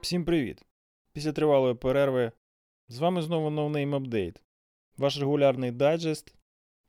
[0.00, 0.62] Всім привіт!
[1.12, 2.32] Після тривалої перерви
[2.88, 4.40] з вами знову NoName Update,
[4.96, 6.34] ваш регулярний дайджест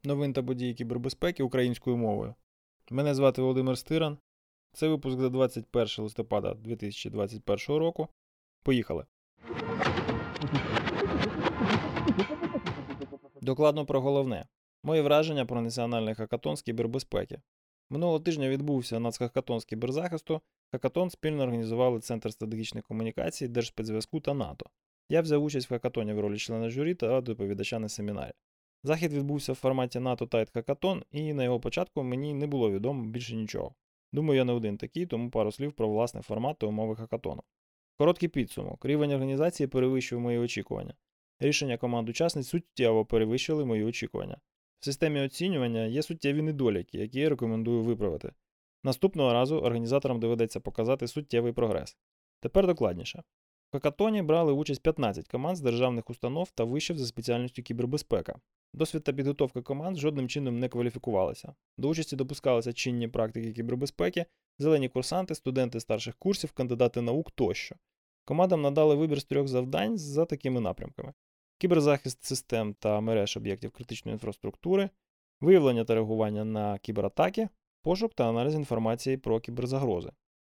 [0.04, 2.36] новин та подій кібербезпеки українською мовою.
[2.92, 4.18] Мене звати Володимир Стиран.
[4.74, 8.08] Це випуск за 21 листопада 2021 року.
[8.64, 9.06] Поїхали!
[13.42, 14.46] Докладно про головне.
[14.86, 17.42] Мої враження про національний хакатон з кібербезпеки.
[17.90, 20.42] Минулого тижня відбувся нацхакатон з кіберзахисту.
[20.72, 24.66] Хакатон спільно організували Центр стратегічних комунікацій, Держспецзв'язку та НАТО.
[25.10, 28.32] Я взяв участь в хакатоні в ролі члена журі та доповідача на семінарі.
[28.84, 33.06] Захід відбувся в форматі NATO TIDE Hackathon, і на його початку мені не було відомо
[33.06, 33.76] більше нічого.
[34.14, 37.44] Думаю, я не один такий, тому пару слів про власний формат та умови хакатону.
[37.98, 38.86] Короткий підсумок.
[38.86, 40.94] Рівень організації перевищив мої очікування.
[41.40, 44.38] Рішення команд учасниць суттєво перевищили мої очікування.
[44.86, 48.32] В системі оцінювання є суттєві недоліки, які я рекомендую виправити.
[48.84, 51.98] Наступного разу організаторам доведеться показати суттєвий прогрес.
[52.40, 53.24] Тепер докладніше.
[53.70, 58.36] В хакатоні брали участь 15 команд з державних установ та вишів за спеціальністю кібербезпека.
[58.74, 61.56] Досвід та підготовка команд жодним чином не кваліфікувалися.
[61.78, 64.26] До участі допускалися чинні практики кібербезпеки,
[64.60, 67.76] зелені курсанти, студенти старших курсів, кандидати наук тощо.
[68.26, 71.14] Командам надали вибір з трьох завдань за такими напрямками:
[71.58, 74.90] кіберзахист систем та мереж об'єктів критичної інфраструктури,
[75.42, 77.50] виявлення та реагування на кібератаки,
[77.84, 80.12] пошук та аналіз інформації про кіберзагрози.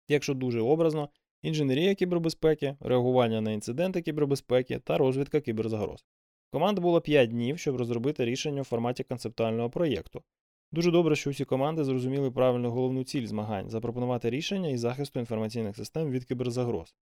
[0.08, 1.10] Якщо дуже образно,
[1.42, 6.06] інженерія кібербезпеки, реагування на інциденти кібербезпеки та розвідка кіберзагроз.
[6.52, 10.24] Команда було 5 днів, щоб розробити рішення у форматі концептуального проєкту.
[10.72, 15.76] Дуже добре, що всі команди зрозуміли правильну головну ціль змагань запропонувати рішення і захисту інформаційних
[15.76, 16.96] систем від кіберзагроз.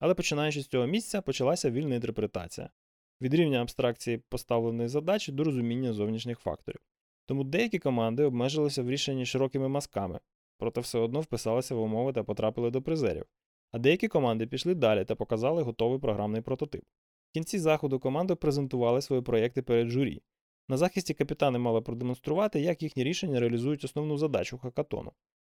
[0.00, 2.70] Але починаючи з цього місця, почалася вільна інтерпретація
[3.20, 6.80] від рівня абстракції поставленої задачі до розуміння зовнішніх факторів.
[7.26, 10.20] Тому деякі команди обмежилися в рішенні широкими мазками,
[10.58, 13.24] проте все одно вписалися в умови та потрапили до призерів.
[13.72, 16.82] А деякі команди пішли далі та показали готовий програмний прототип.
[17.30, 20.22] В кінці заходу команди презентували свої проєкти перед журі.
[20.68, 25.12] На захисті капітани мали продемонструвати, як їхні рішення реалізують основну задачу хакатону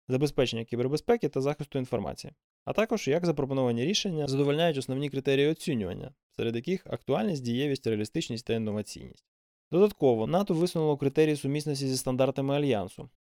[0.09, 2.33] забезпечення кібербезпеки та захисту інформації,
[2.65, 8.55] а також як запропоновані рішення задовольняють основні критерії оцінювання, серед яких актуальність, дієвість, реалістичність та
[8.55, 9.27] інноваційність.
[9.73, 13.11] Додатково, НАТО висунуло критерії сумісності зі стандартами альянсу.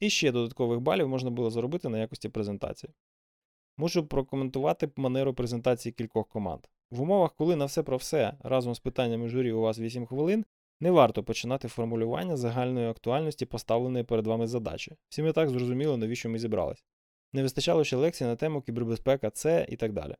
[0.00, 2.92] І ще додаткових балів можна було заробити на якості презентації.
[3.76, 6.60] Мушу прокоментувати манеру презентації кількох команд.
[6.90, 10.44] В умовах, коли на все про все разом з питаннями журі у вас 8 хвилин,
[10.80, 14.96] не варто починати формулювання загальної актуальності поставленої перед вами задачі.
[15.08, 16.84] Всім і так зрозуміло, навіщо ми зібрались.
[17.32, 20.14] Не вистачало ще лекцій на тему кібербезпека, це і так далі.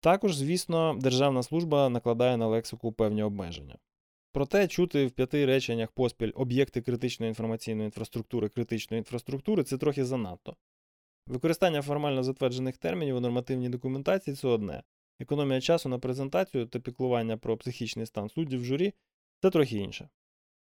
[0.00, 3.78] Також, звісно, державна служба накладає на лексику певні обмеження.
[4.32, 10.56] Проте чути в п'яти реченнях поспіль об'єкти критичної інформаційної інфраструктури критичної інфраструктури це трохи занадто.
[11.26, 14.82] Використання формально затверджених термінів у нормативній документації це одне.
[15.20, 18.92] Економія часу на презентацію та піклування про психічний стан суддів в журі
[19.44, 20.08] це трохи інше.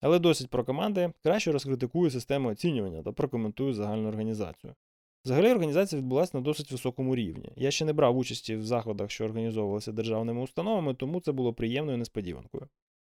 [0.00, 4.74] Але досить про команди, краще розкритикую систему оцінювання та прокоментую загальну організацію.
[5.24, 7.52] Взагалі організація відбулася на досить високому рівні.
[7.56, 11.98] Я ще не брав участі в заходах, що організовувалися державними установами, тому це було приємною
[11.98, 12.68] несподіванкою.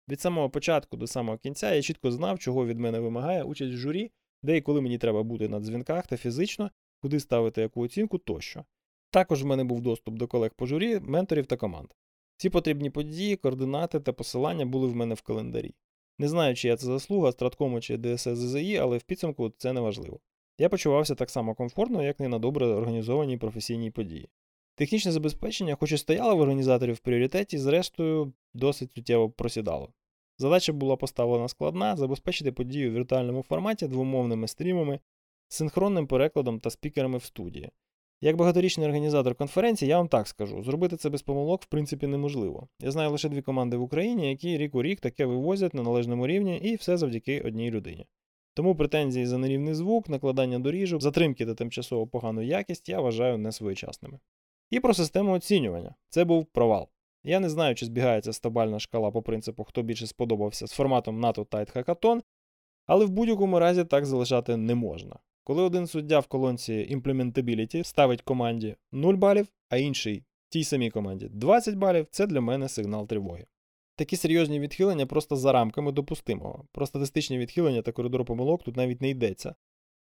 [0.09, 3.77] Від самого початку до самого кінця я чітко знав, чого від мене вимагає участь в
[3.77, 4.11] журі,
[4.43, 8.65] де і коли мені треба бути на дзвінках та фізично, куди ставити яку оцінку тощо.
[9.11, 11.89] Також в мене був доступ до колег по журі, менторів та команд.
[12.43, 15.75] Всі потрібні події, координати та посилання були в мене в календарі.
[16.19, 20.21] Не знаю, чи я це заслуга, Страткому чи ДССЗІ, але в підсумку це не важливо.
[20.59, 24.29] Я почувався так само комфортно, як і на добре організованій професійній події.
[24.75, 29.93] Технічне забезпечення, хоч і стояло в організаторів в пріоритеті, зрештою досить суттєво просідало.
[30.39, 35.01] Задача була поставлена складна забезпечити подію в віртуальному форматі двомовними стрімами,
[35.49, 37.71] синхронним перекладом та спікерами в студії.
[38.25, 42.69] Як багаторічний організатор конференції, я вам так скажу, зробити це без помилок в принципі неможливо.
[42.81, 46.27] Я знаю лише дві команди в Україні, які рік у рік таке вивозять на належному
[46.27, 48.07] рівні, і все завдяки одній людині.
[48.55, 54.19] Тому претензії за нерівний звук, накладання доріжок, затримки та тимчасово погану якість я вважаю несвоєчасними.
[54.71, 55.95] І про систему оцінювання.
[56.09, 56.89] Це був провал.
[57.25, 61.47] Я не знаю, чи збігається стабальна шкала по принципу, хто більше сподобався з форматом NATO
[61.47, 62.21] Tight Hackathon,
[62.87, 65.19] але в будь-якому разі так залишати не можна.
[65.45, 71.29] Коли один суддя в колонці Implementability ставить команді 0 балів, а інший тій самій команді
[71.29, 73.47] 20 балів, це для мене сигнал тривоги.
[73.97, 76.65] Такі серйозні відхилення просто за рамками допустимого.
[76.73, 79.55] Про статистичні відхилення та коридор помилок тут навіть не йдеться.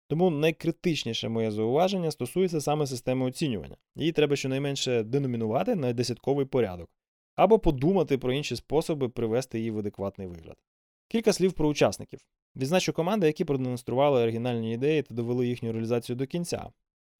[0.08, 3.76] Тому найкритичніше моє зауваження стосується саме системи оцінювання.
[3.96, 6.90] Її треба щонайменше деномінувати на десятковий порядок,
[7.36, 10.56] або подумати про інші способи привести її в адекватний вигляд.
[11.08, 12.20] Кілька слів про учасників.
[12.58, 16.70] Відзначу команди, які продемонстрували оригінальні ідеї та довели їхню реалізацію до кінця.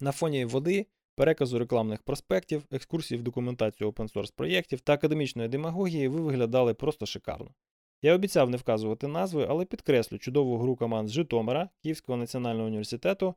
[0.01, 6.21] На фоні води, переказу рекламних проспектів, екскурсій в документацію open-source проєктів та академічної демагогії ви
[6.21, 7.55] виглядали просто шикарно.
[8.03, 13.35] Я обіцяв не вказувати назви, але підкреслю чудову гру команд з Житомира, Київського національного університету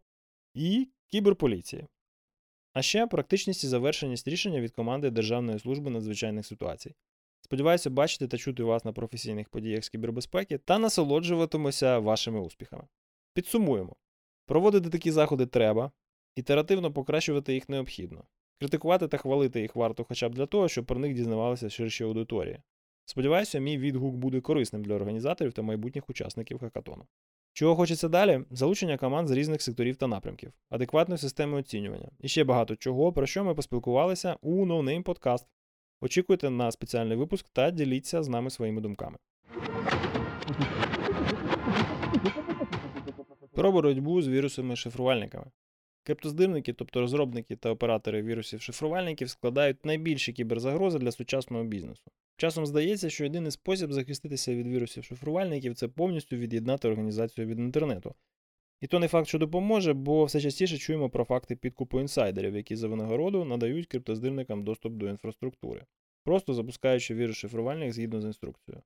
[0.54, 1.88] і кіберполіції.
[2.74, 6.96] А ще практичність і завершеність рішення від команди Державної служби надзвичайних ситуацій.
[7.52, 12.84] Сподіваюся бачити та чути вас на професійних подіях з кібербезпеки та насолоджуватимуся вашими успіхами.
[13.34, 13.96] Підсумуємо:
[14.46, 15.92] проводити такі заходи треба,
[16.36, 18.24] ітеративно покращувати їх необхідно.
[18.60, 22.60] Критикувати та хвалити їх варто хоча б для того, щоб про них дізнавалися ширші аудиторії.
[23.06, 27.06] Сподіваюся, мій відгук буде корисним для організаторів та майбутніх учасників хакатону.
[27.54, 28.44] Чого хочеться далі?
[28.52, 33.26] Залучення команд з різних секторів та напрямків, адекватної системи оцінювання і ще багато чого, про
[33.26, 35.46] що ми поспілкувалися у Name Podcast.
[36.04, 39.18] Очікуйте на спеціальний випуск та діліться з нами своїми думками.
[43.54, 45.46] Про боротьбу з вірусами-шифрувальниками.
[46.04, 52.04] Криптоздирники, тобто розробники та оператори вірусів-шифрувальників, складають найбільші кіберзагрози для сучасного бізнесу.
[52.38, 58.16] Часом здається, що єдиний спосіб захиститися від вірусів-шифрувальників це повністю від'єднати організацію від інтернету.
[58.82, 62.76] І то не факт, що допоможе, бо все частіше чуємо про факти підкупу інсайдерів, які
[62.76, 65.86] за винагороду надають криптоздирникам доступ до інфраструктури,
[66.24, 68.84] просто запускаючи вірус шифрувальник згідно з інструкцією.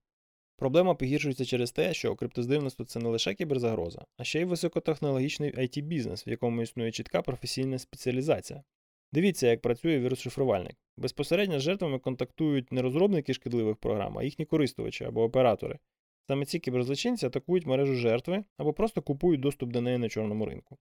[0.57, 5.81] Проблема погіршується через те, що криптоздирництво це не лише кіберзагроза, а ще й високотехнологічний it
[5.81, 8.63] бізнес в якому існує чітка професійна спеціалізація.
[9.12, 10.75] Дивіться, як працює вірус-шифрувальник.
[10.97, 15.80] Безпосередньо з жертвами контактують не розробники шкідливих програм, а їхні користувачі або оператори.
[16.27, 20.77] Саме ці кіберзлочинці атакують мережу жертви або просто купують доступ до неї на чорному ринку.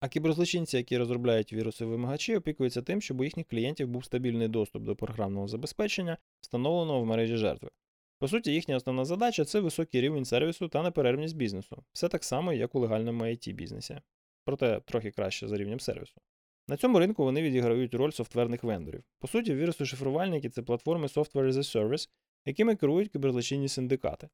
[0.00, 4.82] А кіберзлочинці, які розробляють віруси вимагачі, опікуються тим, щоб у їхніх клієнтів був стабільний доступ
[4.82, 7.70] до програмного забезпечення, встановленого в мережі жертви.
[8.18, 11.84] По суті, їхня основна задача це високий рівень сервісу та неперервність бізнесу.
[11.92, 14.00] Все так само, як у легальному it бізнесі.
[14.44, 16.20] Проте трохи краще за рівнем сервісу.
[16.68, 19.02] На цьому ринку вони відіграють роль софтверних вендорів.
[19.18, 22.08] По суті, віруси-шифрувальники це платформи Software as a Service,
[22.44, 24.28] якими керують кіберзлочинні синдикати.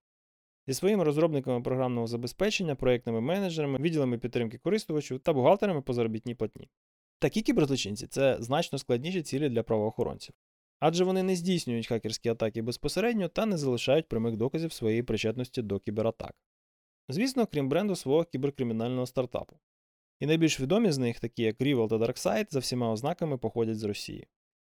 [0.67, 6.69] Зі своїми розробниками програмного забезпечення, проєктними менеджерами, відділами підтримки користувачів та бухгалтерами по заробітній платні.
[7.19, 10.35] Такі кіберзлочинці це значно складніші цілі для правоохоронців.
[10.81, 15.79] Адже вони не здійснюють хакерські атаки безпосередньо та не залишають прямих доказів своєї причетності до
[15.79, 16.35] кібератак.
[17.09, 19.59] Звісно, крім бренду свого кіберкримінального стартапу.
[20.21, 23.85] І найбільш відомі з них, такі як Rival та DarkSide, за всіма ознаками походять з
[23.85, 24.27] Росії.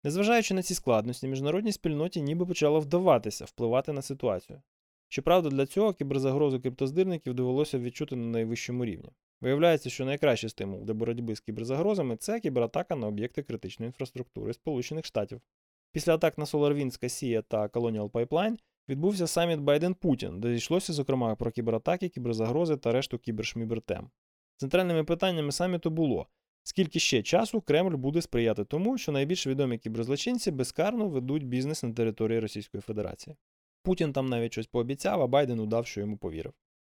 [0.05, 4.63] Незважаючи на ці складності, міжнародній спільноті ніби почало вдаватися впливати на ситуацію.
[5.13, 9.13] Щоправда, для цього кіберзагрозу криптоздирників довелося відчути на найвищому рівні.
[9.41, 15.05] Виявляється, що найкращий стимул для боротьби з кіберзагрозами це кібератака на об'єкти критичної інфраструктури Сполучених
[15.05, 15.41] Штатів.
[15.93, 18.57] Після атак на SolarWinds, Cassia та Colonial Pipeline
[18.89, 24.11] відбувся саміт Байден-Путін, де йшлося, зокрема, про кібератаки, кіберзагрози та решту кібершмібертем.
[24.57, 26.27] Центральними питаннями саміту було,
[26.63, 31.93] скільки ще часу Кремль буде сприяти тому, що найбільш відомі кіберзлочинці безкарно ведуть бізнес на
[31.93, 33.37] території Російської Федерації.
[33.83, 36.53] Путін там навіть щось пообіцяв, а Байден удав, що йому повірив.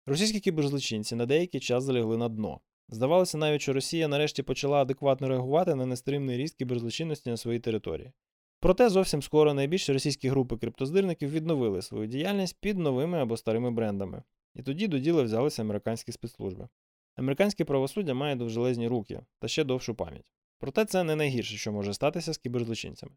[0.06, 2.60] Російські кіберзлочинці на деякий час залягли на дно.
[2.88, 8.12] Здавалося навіть, що Росія нарешті почала адекватно реагувати на нестримний ріст кіберзлочинності на своїй території.
[8.60, 14.22] Проте зовсім скоро найбільші російські групи криптоздирників відновили свою діяльність під новими або старими брендами.
[14.54, 16.68] І тоді до діла взялися американські спецслужби.
[17.16, 20.32] Американське правосуддя має довжелезні руки та ще довшу пам'ять.
[20.58, 23.12] Проте це не найгірше, що може статися з кіберзлочинцями.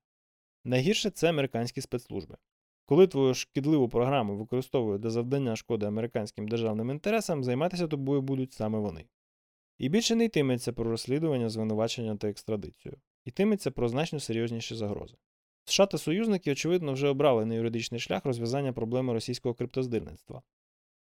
[0.64, 2.38] Найгірше це американські спецслужби.
[2.90, 8.80] Коли твою шкідливу програму використовують для завдання шкоди американським державним інтересам, займатися тобою будуть саме
[8.80, 9.06] вони.
[9.78, 15.16] І більше не йтиметься про розслідування, звинувачення та екстрадицію, йтиметься про значно серйозніші загрози.
[15.64, 20.42] США та союзники, очевидно, вже обрали на юридичний шлях розв'язання проблеми російського криптоздирництва.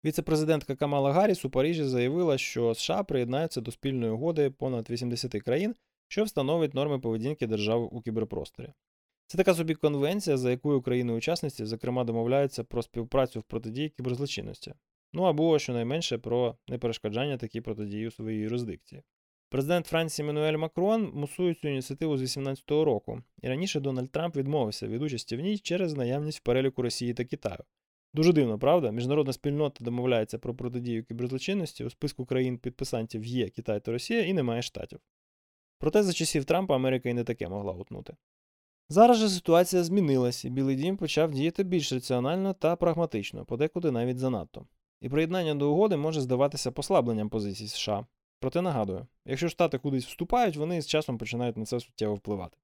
[0.06, 5.76] Віце-президентка Камала Гарріс у Парижі заявила, що США приєднаються до спільної угоди понад 80 країн,
[6.08, 8.74] що встановить норми поведінки держав у кіберпросторі.
[9.28, 14.74] Це така собі конвенція, за якою країни-учасниці, зокрема, домовляються про співпрацю в протидії кіберзлочинності,
[15.14, 19.02] ну або щонайменше про неперешкоджання такій протидії у своїй юрисдикції.
[19.50, 24.88] Президент Франції Мануель Макрон мусує цю ініціативу з 2018 року, і раніше Дональд Трамп відмовився
[24.88, 27.64] від участі в ній через наявність в переліку Росії та Китаю.
[28.14, 28.92] Дуже дивно, правда?
[28.92, 31.84] Міжнародна спільнота домовляється про протидію кіберзлочинності.
[31.84, 35.00] У списку країн-підписантів є Китай та Росія і немає штатів.
[35.80, 38.16] Проте за часів Трампа Америка і не таке могла утнути.
[38.90, 44.20] Зараз же ситуація змінилась, і Білий Дім почав діяти більш раціонально та прагматично, подекуди навіть
[44.20, 44.66] занадто.
[45.02, 48.06] І приєднання до угоди може здаватися послабленням позицій США.
[48.40, 52.58] Проте нагадую, якщо Штати кудись вступають, вони з часом починають на це суттєво впливати.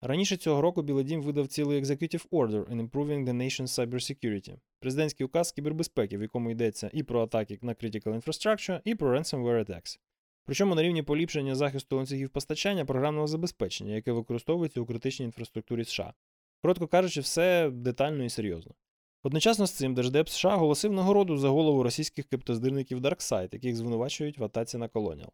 [0.00, 5.26] Раніше цього року Білий Дім видав цілий Executive Order in Improving the Nation's Cybersecurity– президентський
[5.26, 9.98] указ кібербезпеки, в якому йдеться і про атаки на Critical Infrastructure, і про ransomware attacks.
[10.44, 16.14] Причому на рівні поліпшення захисту ланцюгів постачання програмного забезпечення, яке використовується у критичній інфраструктурі США.
[16.62, 18.74] Коротко кажучи, все детально і серйозно.
[19.22, 24.44] Одночасно з цим Держдеп США оголосив нагороду за голову російських криптоздирників DarkSide, яких звинувачують в
[24.44, 25.30] атаці на колоніал.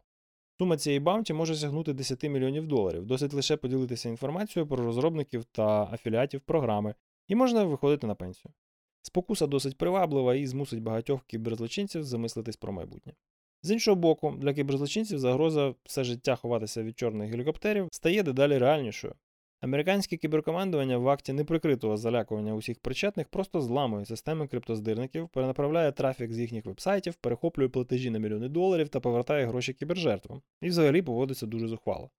[0.57, 5.83] Сума цієї баунті може сягнути 10 мільйонів доларів, досить лише поділитися інформацією про розробників та
[5.83, 6.95] афіліатів програми,
[7.27, 8.53] і можна виходити на пенсію.
[9.01, 13.13] Спокуса досить приваблива і змусить багатьох кіберзлочинців замислитись про майбутнє.
[13.63, 19.13] З іншого боку, для кіберзлочинців загроза все життя ховатися від чорних гелікоптерів стає дедалі реальнішою.
[19.61, 26.39] Американське кіберкомандування в акті неприкритого залякування усіх причетних просто зламує системи криптоздирників, перенаправляє трафік з
[26.39, 31.67] їхніх вебсайтів, перехоплює платежі на мільйони доларів та повертає гроші кібержертвам, і взагалі поводиться дуже
[31.67, 32.09] зухвало.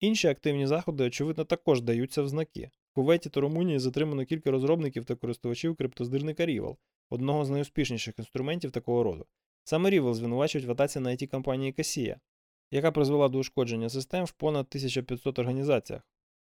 [0.00, 2.70] Інші активні заходи, очевидно, також даються в знаки.
[2.90, 6.76] В Кувейті та Румунії затримано кілька розробників та користувачів криптоздирника Rival,
[7.10, 9.26] одного з найуспішніших інструментів такого роду.
[9.64, 12.16] Саме Rival звинувачують в атаці на it компанії Cassia,
[12.70, 16.02] яка призвела до ушкодження систем в понад 1500 організаціях.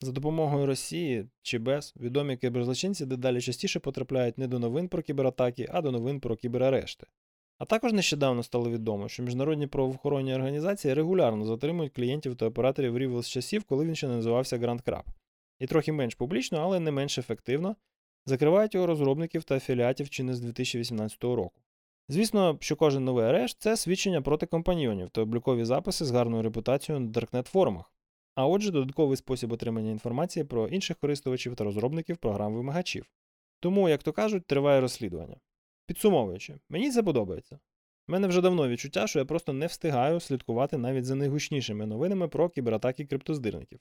[0.01, 5.67] За допомогою Росії чи без відомі кіберзлочинці дедалі частіше потрапляють не до новин про кібератаки,
[5.71, 7.07] а до новин про кіберарешти.
[7.57, 13.23] А також нещодавно стало відомо, що міжнародні правоохоронні організації регулярно затримують клієнтів та операторів Rival
[13.23, 15.03] з часів, коли він ще не називався Grand Crab.
[15.59, 17.75] І трохи менш публічно, але не менш ефективно,
[18.25, 21.61] закривають його розробників та афіліатів чи не з 2018 року.
[22.09, 27.05] Звісно, що кожен новий арешт це свідчення проти компаньйонів та облікові записи з гарною репутацією
[27.05, 27.93] на даркнет форумах
[28.39, 33.05] а отже, додатковий спосіб отримання інформації про інших користувачів та розробників програм вимагачів.
[33.59, 35.37] Тому, як то кажуть, триває розслідування.
[35.85, 37.59] Підсумовуючи, мені це подобається.
[38.07, 42.27] У мене вже давно відчуття, що я просто не встигаю слідкувати навіть за найгучнішими новинами
[42.27, 43.79] про кібератаки криптоздирників.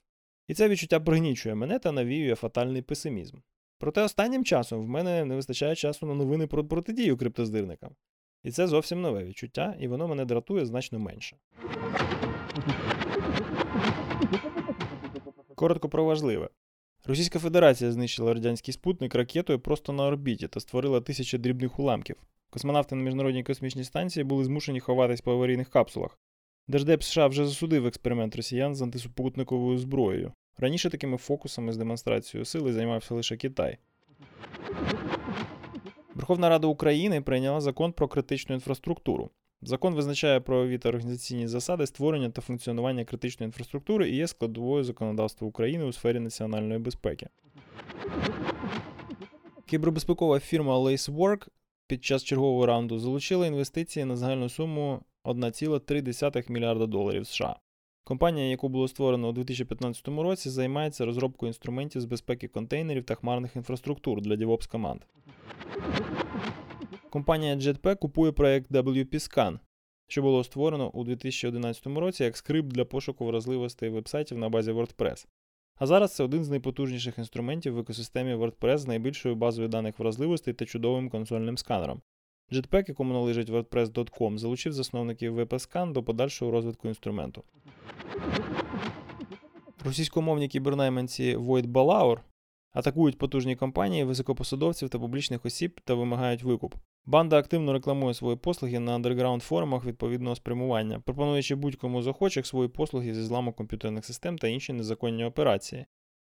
[0.48, 3.36] І це відчуття пригнічує мене та навіює фатальний песимізм.
[3.78, 7.90] Проте останнім часом в мене не вистачає часу на новини про протидію криптоздирникам.
[8.42, 11.36] І це зовсім нове відчуття, і воно мене дратує значно менше.
[15.54, 16.48] Коротко про важливе.
[17.06, 22.16] Російська Федерація знищила радянський спутник ракетою просто на орбіті та створила тисячі дрібних уламків.
[22.50, 26.18] Космонавти на міжнародній космічній станції були змушені ховатись по аварійних капсулах.
[26.68, 30.32] Держдеп США вже засудив експеримент росіян з антисупутниковою зброєю.
[30.58, 33.78] Раніше такими фокусами з демонстрацією сили займався лише Китай.
[36.18, 39.30] Верховна Рада України прийняла закон про критичну інфраструктуру.
[39.62, 45.48] Закон визначає правові та організаційні засади створення та функціонування критичної інфраструктури і є складовою законодавства
[45.48, 47.28] України у сфері національної безпеки.
[49.66, 51.48] Кібербезпекова фірма LaceWork
[51.86, 57.56] під час чергового раунду залучила інвестиції на загальну суму 1,3 мільярда доларів США.
[58.08, 63.56] Компанія, яку було створено у 2015 році, займається розробкою інструментів з безпеки контейнерів та хмарних
[63.56, 65.00] інфраструктур для DevOps команд.
[67.10, 69.58] Компанія Jetpack купує проект WP-Scan,
[70.06, 75.26] що було створено у 2011 році як скрипт для пошуку вразливостей вебсайтів на базі WordPress.
[75.76, 80.54] А зараз це один з найпотужніших інструментів в екосистемі WordPress з найбільшою базою даних вразливостей
[80.54, 82.02] та чудовим консольним сканером.
[82.52, 87.42] Jetpack, якому належить WordPress.com, залучив засновників WP-Scan до подальшого розвитку інструменту.
[89.84, 92.18] Російськомовні кібернайманці Void Balaur
[92.72, 96.74] атакують потужні компанії, високопосадовців та публічних осіб та вимагають викуп.
[97.06, 102.68] Банда активно рекламує свої послуги на андерграунд форумах відповідного спрямування, пропонуючи будь-кому з охочих свої
[102.68, 105.86] послуги зі зламу комп'ютерних систем та інші незаконні операції.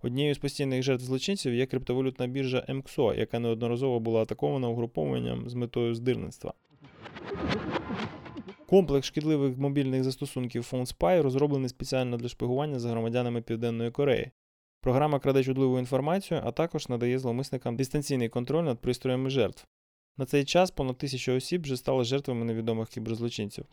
[0.02, 5.54] Однією з постійних жертв злочинців є криптовалютна біржа MXO, яка неодноразово була атакована угрупованням з
[5.54, 6.52] метою здирництва.
[8.66, 14.30] Комплекс шкідливих мобільних застосунків PhoneSpy розроблений спеціально для шпигування за громадянами Південної Кореї.
[14.80, 19.66] Програма краде чудливу інформацію, а також надає зловмисникам дистанційний контроль над пристроями жертв.
[20.16, 23.64] На цей час понад тисячу осіб вже стали жертвами невідомих кіберзлочинців.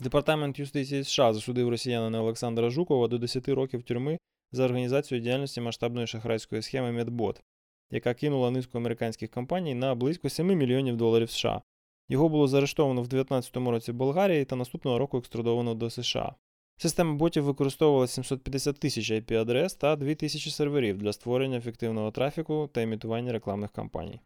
[0.00, 4.18] Департамент юстиції США засудив росіянина Олександра Жукова до 10 років тюрми
[4.52, 7.42] за організацію діяльності масштабної шахрайської схеми Медбот,
[7.90, 11.62] яка кинула низку американських компаній на близько 7 мільйонів доларів США.
[12.08, 16.34] Його було заарештовано в 2019 році в Болгарії та наступного року екстрадовано до США.
[16.76, 23.32] Система ботів використовувала 750 тисяч IP-адрес та 2000 серверів для створення ефективного трафіку та імітування
[23.32, 24.20] рекламних кампаній.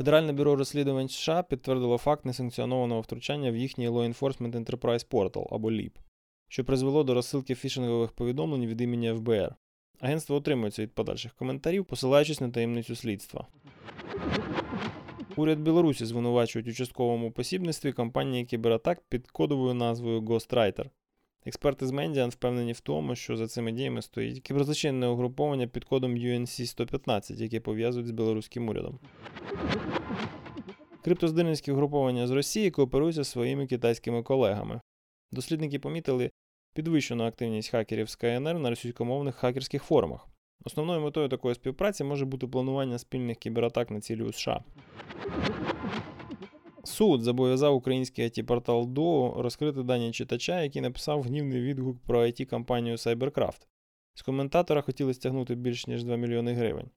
[0.00, 5.70] Федеральне бюро розслідувань США підтвердило факт несанкціонованого втручання в їхній Law Enforcement Enterprise Portal або
[5.70, 5.92] LEAP,
[6.48, 9.54] що призвело до розсилки фішингових повідомлень від імені ФБР.
[10.00, 13.46] Агентство утримується від подальших коментарів, посилаючись на таємницю слідства.
[15.36, 20.86] Уряд Білорусі звинувачують у частковому посібництві компанії кібератак під кодовою назвою Ghostwriter.
[21.46, 26.14] Експерти з Мендіан впевнені в тому, що за цими діями стоїть кіберзлочинне угруповання під кодом
[26.14, 28.98] UNC-115, яке пов'язують з білоруським урядом.
[31.04, 34.80] Криптоздирницькі угруповання з Росії кооперуються своїми китайськими колегами.
[35.32, 36.30] Дослідники помітили
[36.74, 40.28] підвищену активність хакерів з КНР на російськомовних хакерських форумах.
[40.64, 44.62] Основною метою такої співпраці може бути планування спільних кібератак на цілі у США.
[47.00, 52.44] Суд зобов'язав український it портал ДО розкрити дані читача, який написав гнівний відгук про it
[52.44, 53.60] компанію Cybercraft.
[54.14, 56.90] З коментатора хотіли стягнути більш ніж 2 мільйони гривень.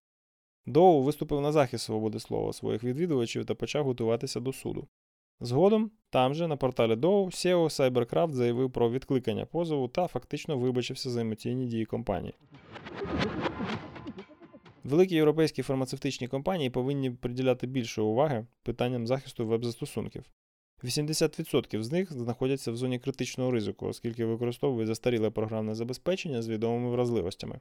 [0.65, 4.88] Доу виступив на захист свободи слова своїх відвідувачів та почав готуватися до суду.
[5.39, 11.10] Згодом, там же на порталі Доу, SEO Cybercraft заявив про відкликання позову та фактично вибачився
[11.10, 12.33] за емоційні дії компанії.
[14.84, 20.24] Великі європейські фармацевтичні компанії повинні приділяти більше уваги питанням захисту веб-застосунків.
[20.84, 26.90] 80% з них знаходяться в зоні критичного ризику, оскільки використовують застаріле програмне забезпечення з відомими
[26.90, 27.60] вразливостями.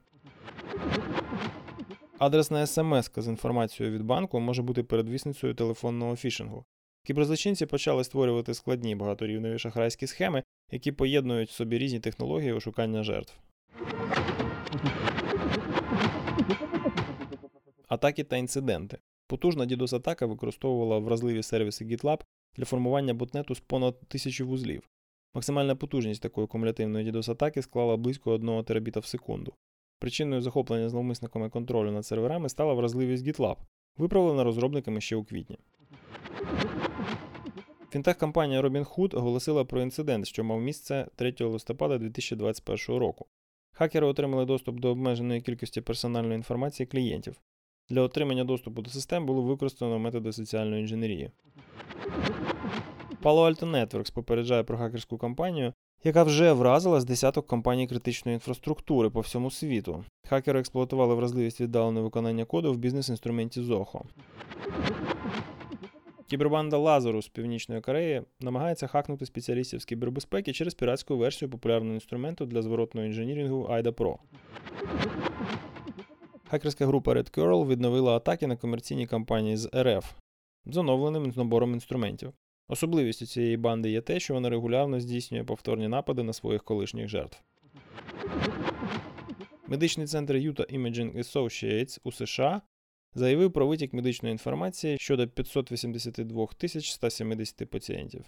[2.18, 6.64] Адресна смс з інформацією від банку може бути передвісницею телефонного фішингу.
[7.04, 13.34] Кіберзлочинці почали створювати складні багаторівневі шахрайські схеми, які поєднують в собі різні технології ошукання жертв.
[17.92, 18.98] Атаки та інциденти.
[19.26, 22.20] Потужна DDoS-атака використовувала вразливі сервіси GitLab
[22.56, 24.90] для формування ботнету з понад тисячі вузлів.
[25.34, 29.54] Максимальна потужність такої кумулятивної DDoS-атаки склала близько 1 терабіта в секунду.
[29.98, 33.56] Причиною захоплення зловмисниками контролю над серверами стала вразливість GitLab,
[33.96, 35.58] виправлена розробниками ще у квітні.
[37.90, 43.26] Фінтех-компанія Robinhood оголосила про інцидент, що мав місце 3 листопада 2021 року.
[43.72, 47.40] Хакери отримали доступ до обмеженої кількості персональної інформації клієнтів.
[47.92, 51.30] Для отримання доступу до систем було використано методи соціальної інженерії.
[53.22, 55.72] Palo Alto Networks попереджає про хакерську кампанію,
[56.04, 60.04] яка вже вразила з десяток компаній критичної інфраструктури по всьому світу.
[60.28, 64.00] Хакери експлуатували вразливість віддаленого виконання коду в бізнес-інструменті Zoho.
[66.30, 72.46] Кібербанда Lazarus з Північної Кореї намагається хакнути спеціалістів з кібербезпеки через піратську версію популярного інструменту
[72.46, 74.16] для зворотного інженірингу AIDA Pro.
[76.52, 80.12] Хакерська група Red Curl відновила атаки на комерційні компанії з РФ
[80.66, 82.32] з оновленим набором інструментів.
[82.68, 87.42] Особливістю цієї банди є те, що вона регулярно здійснює повторні напади на своїх колишніх жертв.
[89.66, 92.62] Медичний центр Utah Imaging Associates у США
[93.14, 96.48] заявив про витік медичної інформації щодо 582
[96.80, 98.24] 170 пацієнтів.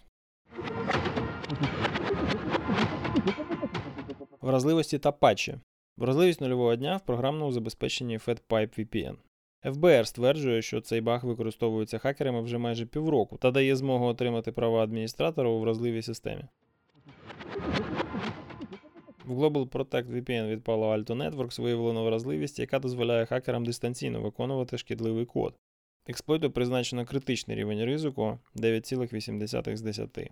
[4.41, 5.59] Вразливості та патчі.
[5.97, 9.17] Вразливість нульового дня в програмному забезпеченні FedPipe VPN.
[9.73, 14.83] ФБР стверджує, що цей баг використовується хакерами вже майже півроку та дає змогу отримати права
[14.83, 16.45] адміністратора у вразливій системі.
[19.25, 24.79] В Global Protect VPN від Palo Alto Networks виявлено вразливість, яка дозволяє хакерам дистанційно виконувати
[24.79, 25.55] шкідливий код.
[26.07, 30.31] Експлойту призначено критичний рівень ризику 9,8 з 10.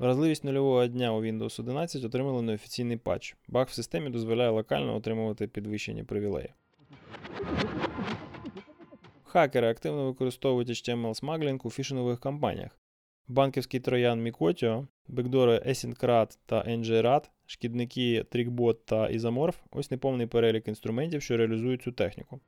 [0.00, 3.36] Вразливість нульового дня у Windows 11 отримали неофіційний патч.
[3.48, 6.52] Баг в системі дозволяє локально отримувати підвищені привілеї.
[9.24, 12.78] Хакери активно використовують HTML смаглінг у фішингових кампаніях.
[13.28, 21.22] Банківський троян Micotio, бекдори Async та NGRAT, шкідники TrickBot та Isomorph– ось неповний перелік інструментів,
[21.22, 22.40] що реалізують цю техніку.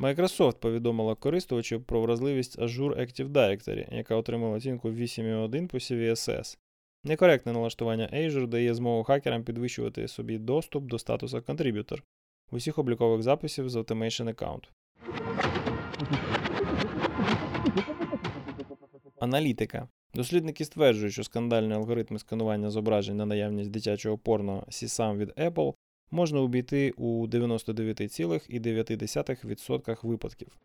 [0.00, 6.58] Microsoft повідомила користувачів про вразливість Azure Active Directory, яка отримала оцінку 8,1 по CVSS.
[7.04, 12.02] Некоректне налаштування Azure дає змогу хакерам підвищувати собі доступ до статусу Contributor
[12.50, 14.64] усіх облікових записів з Automation Account.
[19.20, 19.88] Аналітика.
[20.14, 25.74] Дослідники стверджують, що скандальні алгоритми сканування зображень на наявність дитячого порно CSAM від Apple
[26.10, 30.58] можна обійти у 99,9% випадків.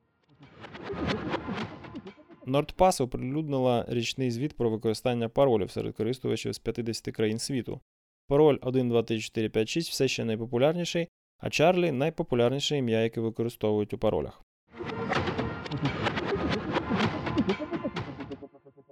[2.47, 7.81] NordPass оприлюднила річний звіт про використання паролів серед користувачів з 50 країн світу.
[8.27, 14.41] Пароль 123456 все ще найпопулярніший, а Чарлі найпопулярніше ім'я, яке використовують у паролях.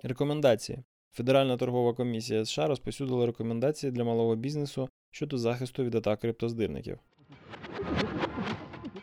[0.04, 0.84] Рекомендації.
[1.14, 7.00] Федеральна торгова комісія США розповсюдила рекомендації для малого бізнесу щодо захисту від атак криптоздирників.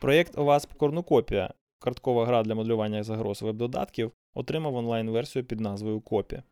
[0.00, 6.42] Проєкт OWASP Корнукопія карткова гра для моделювання загроз веб-додатків отримав онлайн-версію під назвою Копі.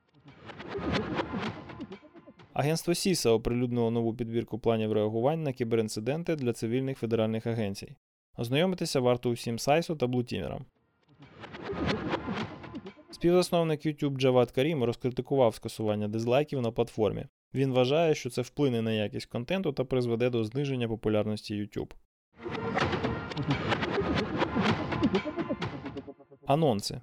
[2.53, 7.97] Агентство Сіса оприлюднило нову підбірку планів реагувань на кіберінциденти для цивільних федеральних агенцій.
[8.37, 10.65] Ознайомитися варто усім Сайсу та Блутімерам.
[13.17, 17.27] Співзасновник YouTube Джават Карім розкритикував скасування дизлайків на платформі.
[17.55, 21.91] Він вважає, що це вплине на якість контенту та призведе до зниження популярності YouTube.
[26.47, 27.01] Анонси.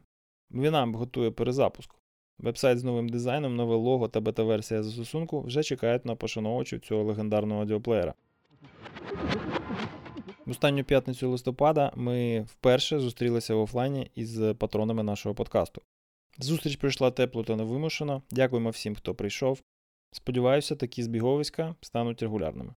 [0.52, 1.96] Winamp готує перезапуск.
[2.38, 7.62] Вебсайт з новим дизайном, нове лого та бета-версія застосунку вже чекають на пошановувачів цього легендарного
[7.62, 8.14] аудіоплеєра.
[10.46, 15.82] В останню п'ятницю листопада ми вперше зустрілися в офлайні із патронами нашого подкасту.
[16.40, 18.22] Зустріч прийшла тепло та невимушено.
[18.32, 19.62] Дякуємо всім, хто прийшов.
[20.12, 22.74] Сподіваюся, такі збіговиська стануть регулярними.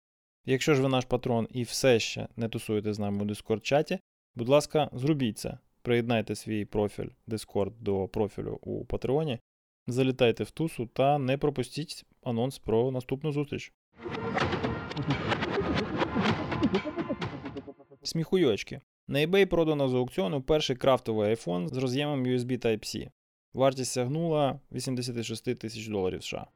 [0.46, 3.98] Якщо ж ви наш патрон і все ще не тусуєте з нами у Discord чаті,
[4.34, 5.58] будь ласка, зробіть це.
[5.82, 9.38] Приєднайте свій профіль Discord до профілю у Патреоні,
[9.86, 13.72] залітайте в тусу та не пропустіть анонс про наступну зустріч.
[18.02, 18.80] Сміхуйочки.
[19.08, 23.08] На eBay продано з аукціону перший крафтовий iPhone з роз'ємом USB Type-C.
[23.56, 26.46] Вартість сягнула 86 тисяч доларів США.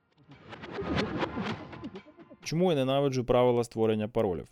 [2.45, 4.49] Чому я ненавиджу правила створення паролів?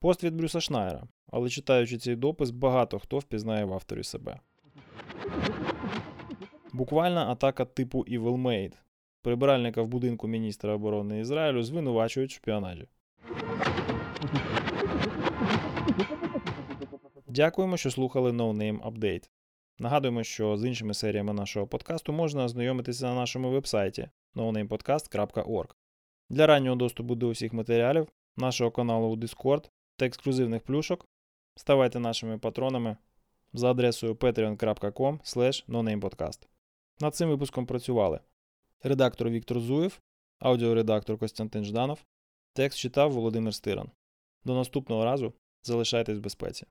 [0.00, 4.40] Пост від Брюса Шнайера, але читаючи цей допис, багато хто впізнає в авторі себе.
[6.72, 8.72] Буквальна атака типу Evil Maid.
[9.22, 12.88] Прибиральника в будинку міністра оборони Ізраїлю звинувачують в шпіонажі.
[17.26, 19.28] Дякуємо, що слухали No Name Update.
[19.78, 25.70] Нагадуємо, що з іншими серіями нашого подкасту можна ознайомитися на нашому вебсайті nonamepodcast.org.
[26.30, 31.08] Для раннього доступу до усіх матеріалів, нашого каналу у Discord та ексклюзивних плюшок
[31.54, 32.96] ставайте нашими патронами
[33.52, 36.46] за адресою patreon.com nonamepodcast.
[37.00, 38.20] Над цим випуском працювали
[38.82, 40.00] редактор Віктор Зуєв,
[40.38, 42.04] аудіоредактор Костянтин Жданов,
[42.52, 43.90] текст читав Володимир Стиран.
[44.44, 46.66] До наступного разу залишайтесь в безпеці.